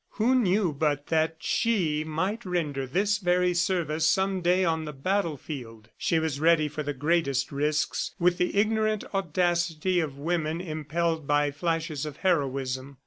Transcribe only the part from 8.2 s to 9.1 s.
the ignorant